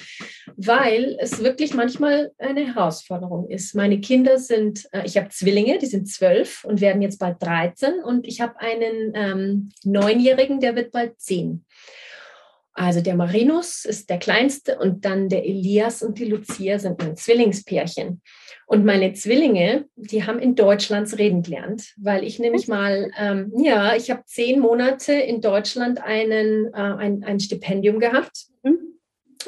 [0.56, 3.74] weil es wirklich manchmal eine Herausforderung ist.
[3.74, 8.02] Meine Kinder sind, äh, ich habe Zwillinge, die sind zwölf und werden jetzt bald 13
[8.04, 11.64] und ich habe einen ähm, Neunjährigen, der wird bald zehn.
[12.78, 17.16] Also der Marinus ist der kleinste und dann der Elias und die Lucia sind ein
[17.16, 18.20] Zwillingspärchen.
[18.66, 23.96] Und meine Zwillinge, die haben in Deutschlands reden gelernt, weil ich nämlich mal, ähm, ja,
[23.96, 28.44] ich habe zehn Monate in Deutschland einen, äh, ein, ein Stipendium gehabt.
[28.62, 28.78] Mhm.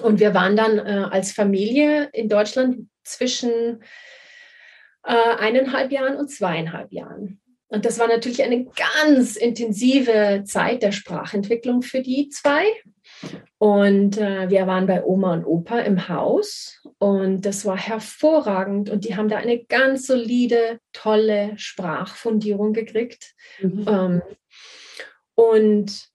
[0.02, 3.82] Und wir waren dann äh, als Familie in Deutschland zwischen
[5.04, 7.42] äh, eineinhalb Jahren und zweieinhalb Jahren.
[7.66, 12.64] Und das war natürlich eine ganz intensive Zeit der Sprachentwicklung für die zwei.
[13.58, 18.90] Und äh, wir waren bei Oma und Opa im Haus und das war hervorragend.
[18.90, 23.34] Und die haben da eine ganz solide, tolle Sprachfundierung gekriegt.
[23.60, 23.84] Mhm.
[23.88, 24.22] Ähm,
[25.34, 26.08] und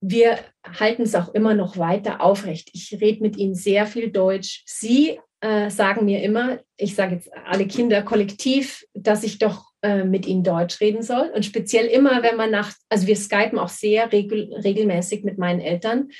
[0.00, 2.70] wir halten es auch immer noch weiter aufrecht.
[2.72, 4.62] Ich rede mit ihnen sehr viel Deutsch.
[4.66, 10.04] Sie äh, sagen mir immer, ich sage jetzt alle Kinder kollektiv, dass ich doch äh,
[10.04, 11.30] mit ihnen Deutsch reden soll.
[11.34, 15.60] Und speziell immer, wenn man nach, also wir skypen auch sehr regel, regelmäßig mit meinen
[15.60, 16.10] Eltern,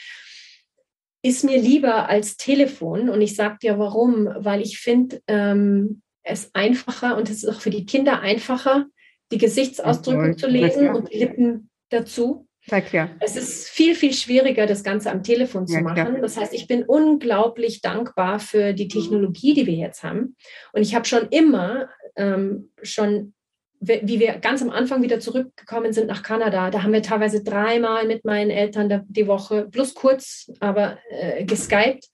[1.23, 3.11] ist mir lieber als Telefon.
[3.11, 7.61] Und ich sage dir warum, weil ich finde ähm, es einfacher und es ist auch
[7.61, 8.87] für die Kinder einfacher,
[9.33, 12.47] die Gesichtsausdrücke zu lesen und die Lippen dazu.
[12.93, 16.19] Ja, es ist viel, viel schwieriger, das Ganze am Telefon zu ja, machen.
[16.21, 20.37] Das heißt, ich bin unglaublich dankbar für die Technologie, die wir jetzt haben.
[20.73, 23.33] Und ich habe schon immer ähm, schon
[23.81, 28.07] wie wir ganz am Anfang wieder zurückgekommen sind nach Kanada, da haben wir teilweise dreimal
[28.07, 32.11] mit meinen Eltern die Woche, plus kurz, aber äh, geskypt,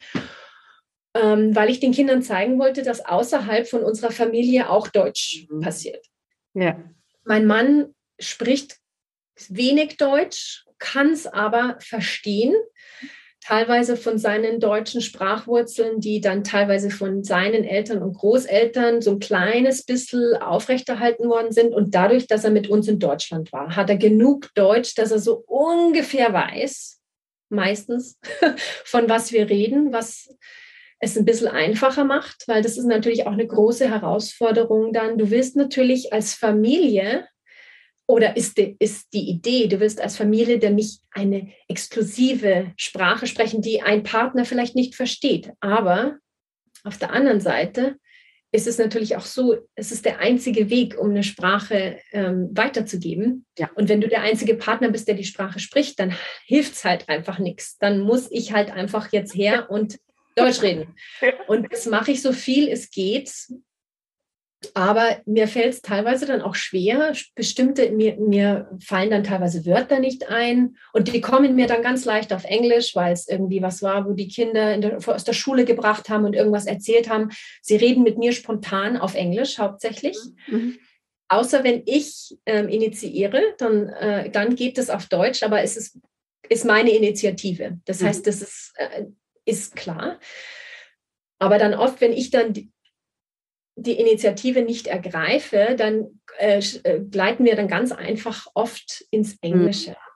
[1.15, 5.61] ähm, weil ich den Kindern zeigen wollte, dass außerhalb von unserer Familie auch Deutsch mhm.
[5.61, 6.07] passiert.
[6.55, 6.79] Ja.
[7.25, 8.77] Mein Mann spricht
[9.49, 12.55] wenig Deutsch, kann es aber verstehen
[13.47, 19.19] teilweise von seinen deutschen Sprachwurzeln, die dann teilweise von seinen Eltern und Großeltern so ein
[19.21, 21.73] kleines bisschen aufrechterhalten worden sind.
[21.73, 25.21] Und dadurch, dass er mit uns in Deutschland war, hat er genug Deutsch, dass er
[25.21, 27.01] so ungefähr weiß,
[27.49, 28.19] meistens,
[28.85, 30.29] von was wir reden, was
[30.99, 35.19] es ein bisschen einfacher macht, weil das ist natürlich auch eine große Herausforderung dann.
[35.19, 37.29] Du willst natürlich als Familie
[38.07, 43.27] oder ist die, ist die Idee, du willst als Familie dann nicht eine exklusive Sprache
[43.27, 45.53] sprechen, die ein Partner vielleicht nicht versteht.
[45.61, 46.19] Aber
[46.85, 47.97] auf der anderen Seite
[48.53, 53.45] ist es natürlich auch so, es ist der einzige Weg, um eine Sprache ähm, weiterzugeben.
[53.59, 53.71] Ja.
[53.75, 56.15] Und wenn du der einzige Partner bist, der die Sprache spricht, dann
[56.47, 57.77] hilft es halt einfach nichts.
[57.79, 59.99] Dann muss ich halt einfach jetzt her und
[60.37, 60.95] Deutsch reden.
[61.49, 63.33] Und das mache ich so viel es geht,
[64.75, 70.01] aber mir fällt es teilweise dann auch schwer, bestimmte, mir, mir fallen dann teilweise Wörter
[70.01, 73.83] nicht ein und die kommen mir dann ganz leicht auf Englisch, weil es irgendwie was
[73.83, 77.31] war, wo die Kinder der, aus der Schule gebracht haben und irgendwas erzählt haben.
[77.61, 80.17] Sie reden mit mir spontan auf Englisch hauptsächlich.
[80.47, 80.79] Mhm.
[81.29, 85.99] Außer wenn ich ähm, initiiere, dann, äh, dann geht es auf Deutsch, aber es ist,
[86.49, 87.79] ist meine Initiative.
[87.85, 88.07] Das mhm.
[88.07, 89.05] heißt, das ist, äh,
[89.45, 90.19] ist klar.
[91.39, 92.71] Aber dann oft, wenn ich dann die
[93.77, 99.97] Initiative nicht ergreife, dann äh, äh, gleiten wir dann ganz einfach oft ins Englische mhm.
[99.97, 100.13] ab.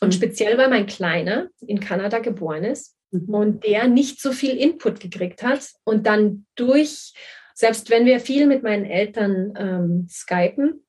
[0.00, 0.12] Und mhm.
[0.12, 3.34] speziell, weil mein Kleiner in Kanada geboren ist mhm.
[3.34, 7.12] und der nicht so viel Input gekriegt hat und dann durch,
[7.54, 10.84] selbst wenn wir viel mit meinen Eltern ähm, skypen,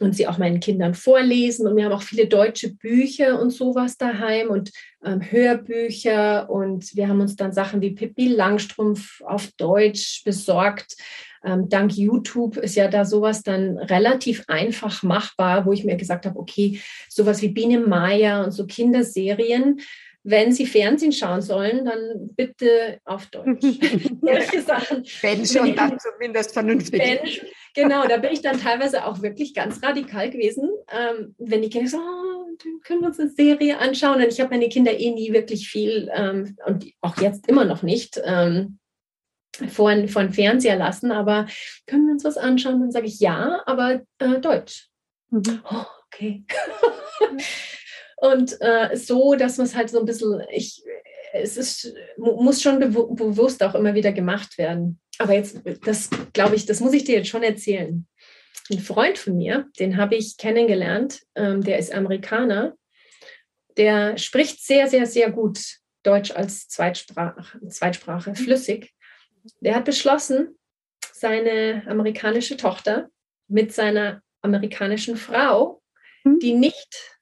[0.00, 1.66] und sie auch meinen Kindern vorlesen.
[1.66, 4.72] Und wir haben auch viele deutsche Bücher und sowas daheim und
[5.04, 6.50] ähm, Hörbücher.
[6.50, 10.96] Und wir haben uns dann Sachen wie Pippi Langstrumpf auf Deutsch besorgt.
[11.44, 16.26] Ähm, dank YouTube ist ja da sowas dann relativ einfach machbar, wo ich mir gesagt
[16.26, 19.80] habe, okay, sowas wie Biene Maya und so Kinderserien,
[20.28, 23.62] wenn Sie Fernsehen schauen sollen, dann bitte auf Deutsch.
[24.20, 25.04] Solche Sachen.
[25.20, 27.00] Wenn schon, dann zumindest vernünftig.
[27.00, 27.20] Wenn,
[27.74, 30.68] genau, da bin ich dann teilweise auch wirklich ganz radikal gewesen.
[30.90, 34.16] Ähm, wenn die Kinder sagen, oh, können wir uns eine Serie anschauen.
[34.16, 37.84] Und ich habe meine Kinder eh nie wirklich viel ähm, und auch jetzt immer noch
[37.84, 38.80] nicht ähm,
[39.68, 41.12] vor, vor den Fernseher lassen.
[41.12, 41.46] Aber
[41.86, 42.80] können wir uns was anschauen?
[42.80, 44.88] Dann sage ich ja, aber äh, Deutsch.
[45.30, 45.60] Mhm.
[45.70, 46.44] Oh, okay.
[48.16, 50.82] Und äh, so, dass man es halt so ein bisschen, ich,
[51.32, 54.98] es ist, muss schon bewu bewusst auch immer wieder gemacht werden.
[55.18, 58.06] Aber jetzt, das glaube ich, das muss ich dir jetzt schon erzählen.
[58.70, 62.74] Ein Freund von mir, den habe ich kennengelernt, ähm, der ist Amerikaner,
[63.76, 65.60] der spricht sehr, sehr, sehr gut
[66.02, 68.92] Deutsch als Zweitsprache, Zweitsprache flüssig.
[69.60, 70.56] Der hat beschlossen,
[71.12, 73.08] seine amerikanische Tochter
[73.48, 75.82] mit seiner amerikanischen Frau,
[76.22, 76.38] hm?
[76.40, 77.15] die nicht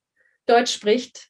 [0.46, 1.28] Deutsch spricht,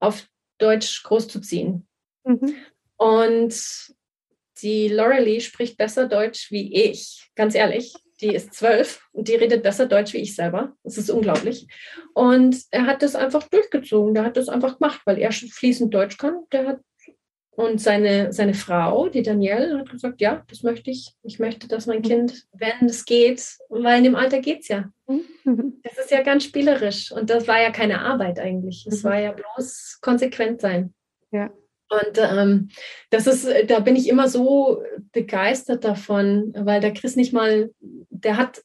[0.00, 0.26] auf
[0.58, 1.86] Deutsch großzuziehen.
[2.24, 2.54] Mhm.
[2.96, 3.54] Und
[4.62, 7.94] die Loralee spricht besser Deutsch wie ich, ganz ehrlich.
[8.20, 10.76] Die ist zwölf und die redet besser Deutsch wie ich selber.
[10.84, 11.66] Das ist unglaublich.
[12.14, 14.14] Und er hat das einfach durchgezogen.
[14.14, 16.44] Der hat das einfach gemacht, weil er fließend Deutsch kann.
[16.52, 16.80] Der hat
[17.54, 21.14] und seine, seine Frau, die Danielle, hat gesagt, ja, das möchte ich.
[21.22, 24.90] Ich möchte, dass mein Kind, wenn es geht, weil in dem Alter geht es ja.
[25.06, 25.24] Mhm.
[25.82, 27.12] Das ist ja ganz spielerisch.
[27.12, 28.86] Und das war ja keine Arbeit eigentlich.
[28.86, 29.08] Es mhm.
[29.08, 30.94] war ja bloß konsequent sein.
[31.30, 31.50] Ja.
[31.90, 32.70] Und ähm,
[33.10, 38.38] das ist, da bin ich immer so begeistert davon, weil der Chris nicht mal, der
[38.38, 38.62] hat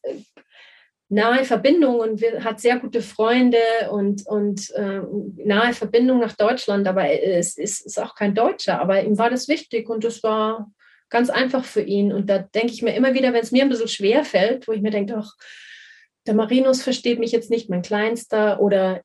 [1.10, 3.58] nahe Verbindung und hat sehr gute Freunde
[3.91, 5.02] und, und äh,
[5.43, 9.48] nahe Verbindung nach Deutschland, aber es ist, ist auch kein Deutscher, aber ihm war das
[9.48, 10.70] wichtig und es war
[11.10, 12.12] ganz einfach für ihn.
[12.12, 14.74] Und da denke ich mir immer wieder, wenn es mir ein bisschen schwer fällt, wo
[14.74, 15.34] ich mir denke, doch,
[16.26, 19.02] der Marinus versteht mich jetzt nicht, mein Kleinster, oder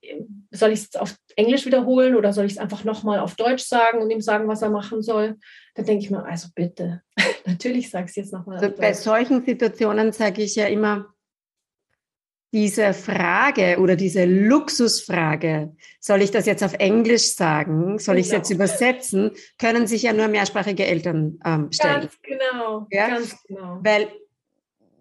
[0.51, 4.03] soll ich es auf Englisch wiederholen oder soll ich es einfach nochmal auf Deutsch sagen
[4.03, 5.37] und ihm sagen, was er machen soll?
[5.77, 7.03] Da denke ich mir, also bitte,
[7.47, 8.59] natürlich sag es jetzt nochmal.
[8.59, 11.12] Also bei solchen Situationen sage ich ja immer,
[12.53, 18.33] diese Frage oder diese Luxusfrage, soll ich das jetzt auf Englisch sagen, soll ich es
[18.33, 18.65] jetzt genau.
[18.65, 22.01] übersetzen, können sich ja nur mehrsprachige Eltern ähm, stellen.
[22.03, 23.09] Ganz genau, ja?
[23.09, 23.81] ganz genau.
[23.83, 24.09] Weil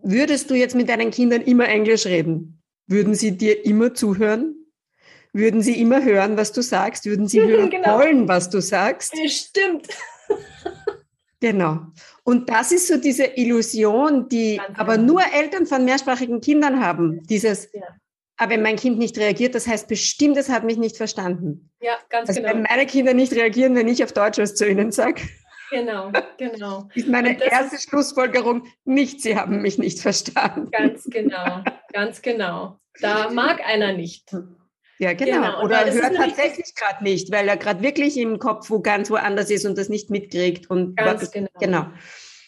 [0.02, 4.56] würdest du jetzt mit deinen Kindern immer Englisch reden, würden sie dir immer zuhören?
[5.34, 7.06] Würden sie immer hören, was du sagst?
[7.06, 7.98] Würden sie hören genau.
[7.98, 9.14] wollen, was du sagst?
[9.28, 9.88] Stimmt.
[11.42, 11.80] Genau.
[12.24, 15.14] Und das ist so diese Illusion, die Ganz aber genau.
[15.14, 17.24] nur Eltern von mehrsprachigen Kindern haben.
[17.24, 17.82] Dieses, ja.
[18.38, 21.72] aber wenn mein Kind nicht reagiert, das heißt bestimmt, es hat mich nicht verstanden.
[21.82, 22.54] Ja, ganz also genau.
[22.54, 25.24] Wenn meine Kinder nicht reagieren, wenn ich auf Deutsch was zu ihnen sage.
[25.72, 26.90] Genau, genau.
[26.96, 30.70] ist meine erste ist, Schlussfolgerung nicht, sie haben mich nicht verstanden.
[30.70, 32.78] Ganz genau, ganz genau.
[33.00, 34.36] Da mag einer nicht.
[35.02, 35.42] Ja, genau.
[35.42, 35.64] genau.
[35.64, 39.66] Oder hört tatsächlich gerade nicht, weil er gerade wirklich im Kopf wo ganz woanders ist
[39.66, 40.70] und das nicht mitkriegt.
[40.70, 41.50] Und ganz was, genau.
[41.60, 41.88] genau.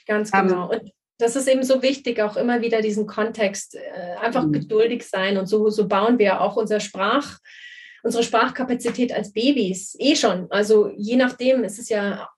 [0.05, 0.65] Ganz ähm, genau.
[0.65, 3.79] Um, und das ist eben so wichtig, auch immer wieder diesen Kontext, äh,
[4.21, 4.53] einfach mhm.
[4.53, 5.37] geduldig sein.
[5.37, 7.39] Und so, so bauen wir auch unser Sprach,
[8.03, 10.45] unsere Sprachkapazität als Babys eh schon.
[10.51, 12.29] Also je nachdem, ist es ja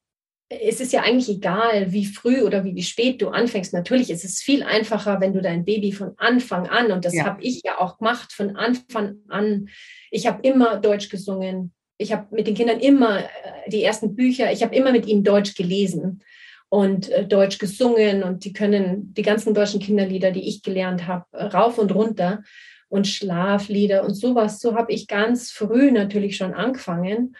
[0.50, 3.74] es ist ja eigentlich egal, wie früh oder wie, wie spät du anfängst.
[3.74, 7.26] Natürlich ist es viel einfacher, wenn du dein Baby von Anfang an, und das ja.
[7.26, 9.70] habe ich ja auch gemacht, von Anfang an.
[10.12, 11.74] Ich habe immer Deutsch gesungen.
[11.98, 15.24] Ich habe mit den Kindern immer äh, die ersten Bücher, ich habe immer mit ihnen
[15.24, 16.22] Deutsch gelesen
[16.70, 21.26] und äh, Deutsch gesungen und die können die ganzen deutschen Kinderlieder, die ich gelernt habe,
[21.34, 22.44] rauf und runter
[22.90, 24.60] und Schlaflieder und sowas.
[24.60, 27.36] So habe ich ganz früh natürlich schon angefangen.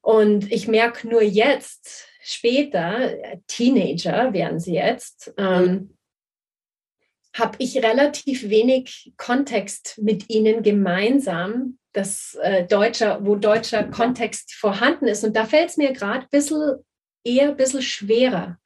[0.00, 3.14] Und ich merke nur jetzt, später,
[3.46, 5.96] Teenager werden sie jetzt, ähm,
[7.34, 15.06] habe ich relativ wenig Kontext mit ihnen gemeinsam, das, äh, deutscher, wo deutscher Kontext vorhanden
[15.06, 15.22] ist.
[15.22, 16.76] Und da fällt es mir gerade bisschen,
[17.24, 18.58] eher ein bisschen schwerer,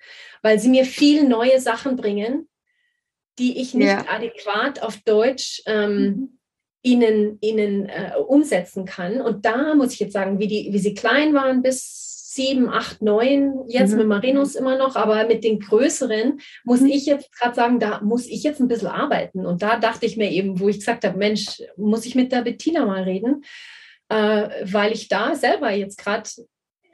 [0.42, 2.48] weil sie mir viel neue Sachen bringen,
[3.38, 4.04] die ich nicht ja.
[4.08, 6.38] adäquat auf Deutsch ähm, mhm.
[6.82, 9.20] ihnen, ihnen äh, umsetzen kann.
[9.20, 13.00] Und da muss ich jetzt sagen, wie, die, wie sie klein waren bis sieben, acht,
[13.00, 13.98] neun, jetzt mhm.
[13.98, 16.88] mit Marinos immer noch, aber mit den größeren muss mhm.
[16.88, 19.46] ich jetzt gerade sagen, da muss ich jetzt ein bisschen arbeiten.
[19.46, 22.42] Und da dachte ich mir eben, wo ich gesagt habe, Mensch, muss ich mit der
[22.42, 23.44] Bettina mal reden,
[24.10, 26.28] äh, weil ich da selber jetzt gerade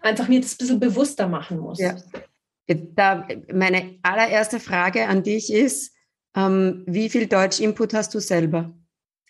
[0.03, 1.81] einfach mir das ein bisschen bewusster machen muss.
[1.81, 1.97] Ja.
[2.68, 5.97] Da meine allererste Frage an dich ist,
[6.37, 8.73] ähm, wie viel Deutsch-Input hast du selber?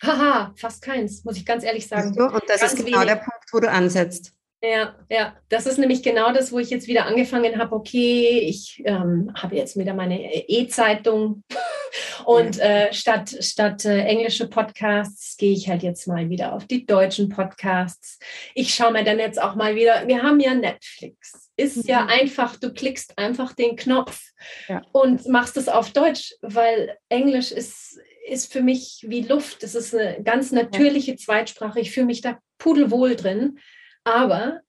[0.02, 2.08] Haha, fast keins, muss ich ganz ehrlich sagen.
[2.08, 3.08] Und das ganz ist genau wenig.
[3.08, 4.34] der Punkt, wo du ansetzt.
[4.64, 7.76] Ja, ja, das ist nämlich genau das, wo ich jetzt wieder angefangen habe.
[7.76, 11.42] Okay, ich ähm, habe jetzt wieder meine E-Zeitung
[12.24, 16.86] und äh, statt, statt äh, englische Podcasts gehe ich halt jetzt mal wieder auf die
[16.86, 18.18] deutschen Podcasts.
[18.54, 21.50] Ich schaue mir dann jetzt auch mal wieder, wir haben ja Netflix.
[21.56, 21.82] Ist mhm.
[21.86, 24.22] ja einfach, du klickst einfach den Knopf
[24.68, 24.80] ja.
[24.92, 29.62] und machst es auf Deutsch, weil Englisch ist, ist für mich wie Luft.
[29.62, 31.80] Es ist eine ganz natürliche Zweitsprache.
[31.80, 33.58] Ich fühle mich da pudelwohl drin.
[34.04, 34.60] Aber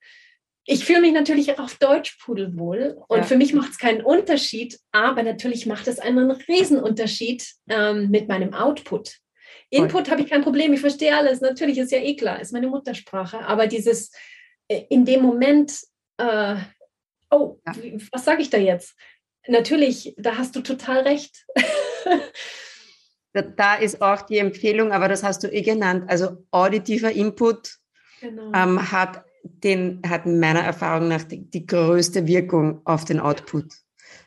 [0.67, 3.23] ich fühle mich natürlich auch auf Deutsch pudelwohl und ja.
[3.23, 8.53] für mich macht es keinen Unterschied, aber natürlich macht es einen Riesenunterschied ähm, mit meinem
[8.53, 9.19] Output.
[9.69, 12.67] Input habe ich kein Problem, ich verstehe alles, natürlich ist ja eh klar, ist meine
[12.67, 14.11] Muttersprache, aber dieses
[14.67, 15.79] äh, in dem Moment,
[16.17, 16.55] äh,
[17.29, 17.73] oh, ja.
[18.11, 18.95] was sage ich da jetzt?
[19.47, 21.45] Natürlich, da hast du total recht.
[23.33, 27.77] da ist auch die Empfehlung, aber das hast du eh genannt, also auditiver Input
[28.29, 28.51] genau.
[28.53, 33.65] ähm, hat, den, hat meiner Erfahrung nach die, die größte Wirkung auf den Output.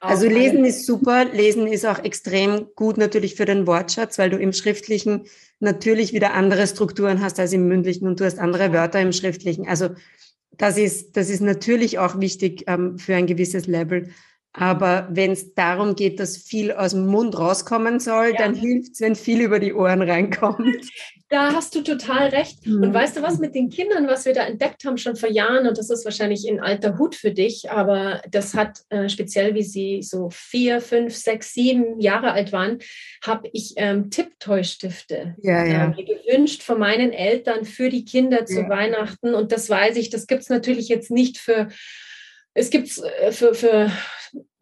[0.01, 4.39] Also Lesen ist super, Lesen ist auch extrem gut natürlich für den Wortschatz, weil du
[4.39, 5.25] im Schriftlichen
[5.61, 9.67] natürlich wieder andere Strukturen hast als im Mündlichen und du hast andere Wörter im Schriftlichen.
[9.67, 9.91] Also
[10.53, 14.11] das ist, das ist natürlich auch wichtig ähm, für ein gewisses Level.
[14.53, 18.39] Aber wenn es darum geht, dass viel aus dem Mund rauskommen soll, ja.
[18.39, 20.77] dann hilft es, wenn viel über die Ohren reinkommt.
[21.31, 22.67] Da hast du total recht.
[22.67, 22.85] Mhm.
[22.85, 25.67] Und weißt du was mit den Kindern, was wir da entdeckt haben schon vor Jahren,
[25.67, 29.63] und das ist wahrscheinlich ein alter Hut für dich, aber das hat äh, speziell, wie
[29.63, 32.79] sie so vier, fünf, sechs, sieben Jahre alt waren,
[33.23, 35.95] habe ich ähm, Tipptoy-Stifte ja, ja.
[35.99, 38.67] äh, gewünscht von meinen Eltern für die Kinder zu.
[38.71, 39.35] Weihnachten.
[39.35, 41.69] Und das weiß ich, das gibt es natürlich jetzt nicht für
[42.55, 43.91] es gibt äh, für, für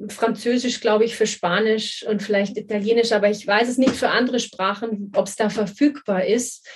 [0.09, 4.40] Französisch, glaube ich, für Spanisch und vielleicht Italienisch, aber ich weiß es nicht für andere
[4.40, 6.66] Sprachen, ob es da verfügbar ist.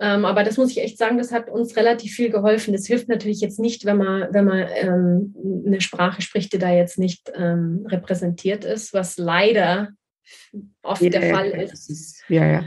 [0.00, 2.72] Ähm, aber das muss ich echt sagen, das hat uns relativ viel geholfen.
[2.72, 5.34] Das hilft natürlich jetzt nicht, wenn man, wenn man ähm,
[5.66, 9.88] eine Sprache spricht, die da jetzt nicht ähm, repräsentiert ist, was leider
[10.82, 11.90] oft ja, der Fall ist.
[11.90, 12.22] ist.
[12.28, 12.64] Ja, ja.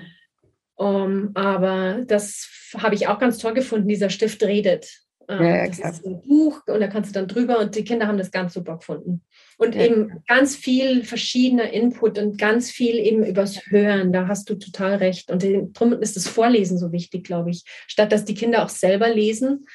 [0.75, 3.87] Um, aber das habe ich auch ganz toll gefunden.
[3.87, 5.03] Dieser Stift redet.
[5.27, 5.91] Ähm, ja, das klar.
[5.91, 8.53] ist ein Buch und da kannst du dann drüber und die Kinder haben das ganz
[8.53, 9.23] super gefunden.
[9.57, 9.85] Und ja.
[9.85, 14.95] eben ganz viel verschiedener Input und ganz viel eben übers Hören, da hast du total
[14.95, 15.29] recht.
[15.31, 15.43] Und
[15.73, 17.63] darum ist das Vorlesen so wichtig, glaube ich.
[17.87, 19.65] Statt dass die Kinder auch selber lesen.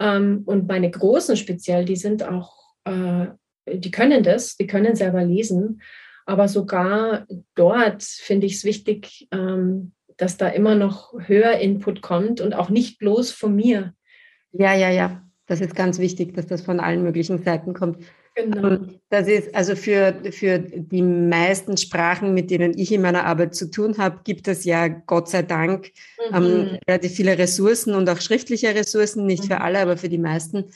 [0.00, 3.26] Ähm, und meine Großen speziell, die sind auch, äh,
[3.70, 5.82] die können das, die können selber lesen.
[6.24, 12.54] Aber sogar dort finde ich es wichtig, ähm, dass da immer noch Hör-Input kommt und
[12.54, 13.94] auch nicht bloß von mir.
[14.52, 15.22] Ja, ja, ja.
[15.46, 17.98] Das ist ganz wichtig, dass das von allen möglichen Seiten kommt.
[18.34, 18.78] Genau.
[19.08, 23.70] Das ist also für, für die meisten Sprachen, mit denen ich in meiner Arbeit zu
[23.70, 25.90] tun habe, gibt es ja Gott sei Dank
[26.30, 26.36] mhm.
[26.36, 29.48] ähm, relativ viele Ressourcen und auch schriftliche Ressourcen, nicht mhm.
[29.48, 30.66] für alle, aber für die meisten.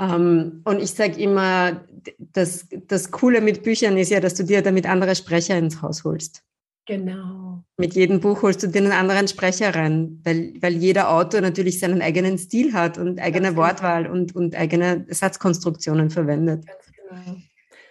[0.00, 1.84] Ähm, und ich sage immer,
[2.18, 6.04] das, das Coole mit Büchern ist ja, dass du dir damit andere Sprecher ins Haus
[6.04, 6.42] holst.
[6.86, 7.64] Genau.
[7.78, 11.80] Mit jedem Buch holst du dir einen anderen Sprecher rein, weil, weil jeder Autor natürlich
[11.80, 13.66] seinen eigenen Stil hat und eigene Ganz genau.
[13.66, 14.14] Wortwahl genau.
[14.14, 16.66] und, und eigene Satzkonstruktionen verwendet.
[16.66, 17.36] Ganz genau.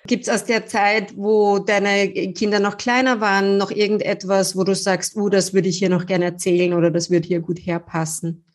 [0.06, 4.76] Gibt es aus der Zeit, wo deine Kinder noch kleiner waren, noch irgendetwas, wo du
[4.76, 8.46] sagst, uh, das würde ich hier noch gerne erzählen oder das würde hier gut herpassen?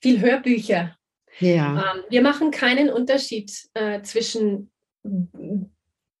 [0.00, 0.96] Viel Hörbücher.
[1.40, 1.94] Ja.
[1.94, 4.70] Ähm, wir machen keinen Unterschied äh, zwischen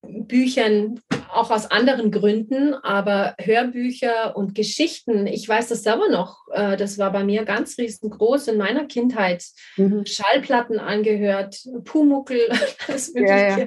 [0.08, 1.00] Büchern
[1.30, 6.98] auch aus anderen Gründen, aber Hörbücher und Geschichten, ich weiß das selber noch, äh, das
[6.98, 9.44] war bei mir ganz riesengroß in meiner Kindheit.
[9.76, 10.06] Mhm.
[10.06, 12.40] Schallplatten angehört, Pumuckel,
[12.88, 13.34] alles Mögliche.
[13.34, 13.66] Ja, ja.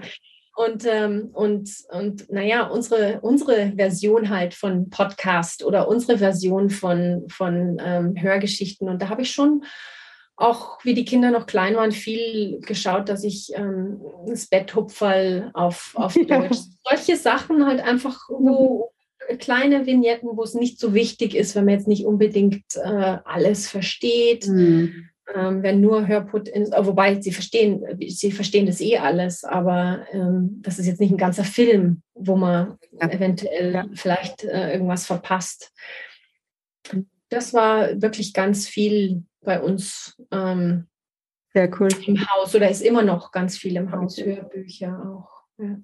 [0.53, 7.25] Und, ähm, und, und naja, unsere, unsere Version halt von Podcast oder unsere Version von,
[7.29, 8.89] von ähm, Hörgeschichten.
[8.89, 9.63] Und da habe ich schon
[10.41, 15.51] auch wie die Kinder noch klein waren, viel geschaut, dass ich ähm, ins Bett hupferl
[15.53, 16.57] auf, auf Deutsch.
[16.83, 18.91] Solche Sachen halt einfach, wo
[19.39, 23.69] kleine Vignetten, wo es nicht so wichtig ist, wenn man jetzt nicht unbedingt äh, alles
[23.69, 24.47] versteht.
[24.47, 25.09] Mhm.
[25.33, 30.05] Ähm, wenn nur Hörput ist, äh, wobei sie verstehen, sie verstehen das eh alles, aber
[30.11, 33.09] ähm, das ist jetzt nicht ein ganzer Film, wo man ja.
[33.09, 33.85] eventuell ja.
[33.93, 35.71] vielleicht äh, irgendwas verpasst.
[37.29, 40.87] Das war wirklich ganz viel bei uns ähm,
[41.53, 41.89] Sehr cool.
[42.05, 45.43] im Haus oder ist immer noch ganz viel im Haus, Hörbücher auch.
[45.57, 45.79] Ja.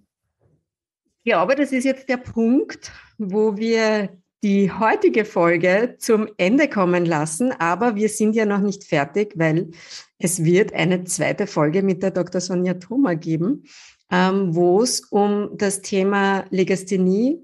[1.24, 4.10] ja, aber das ist jetzt der Punkt, wo wir
[4.43, 9.72] die heutige Folge zum Ende kommen lassen, aber wir sind ja noch nicht fertig, weil
[10.20, 12.39] es wird eine zweite Folge mit der Dr.
[12.39, 13.64] Sonja Thoma geben,
[14.12, 17.41] ähm, wo es um das Thema Legasthenie,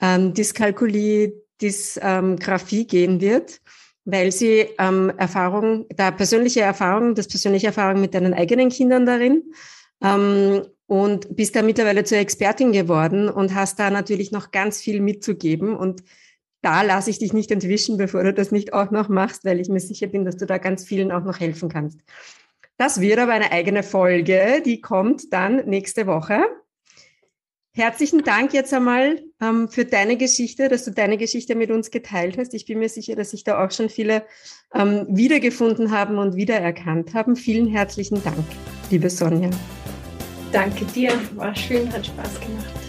[0.00, 3.60] ähm, Dyskalkulie, Dysgraphie gehen wird
[4.04, 9.42] weil sie ähm, Erfahrung, da persönliche Erfahrung, das persönliche Erfahrung mit deinen eigenen Kindern darin
[10.02, 15.00] ähm, und bist da mittlerweile zur Expertin geworden und hast da natürlich noch ganz viel
[15.00, 16.02] mitzugeben und
[16.60, 19.68] da lasse ich dich nicht entwischen, bevor du das nicht auch noch machst, weil ich
[19.68, 22.00] mir sicher bin, dass du da ganz vielen auch noch helfen kannst.
[22.78, 26.42] Das wird aber eine eigene Folge, die kommt dann nächste Woche.
[27.76, 32.38] Herzlichen Dank jetzt einmal ähm, für deine Geschichte, dass du deine Geschichte mit uns geteilt
[32.38, 32.54] hast.
[32.54, 34.24] Ich bin mir sicher, dass sich da auch schon viele
[34.72, 37.34] ähm, wiedergefunden haben und wiedererkannt haben.
[37.34, 38.46] Vielen herzlichen Dank,
[38.90, 39.50] liebe Sonja.
[40.52, 42.83] Danke dir, war schön, hat Spaß gemacht.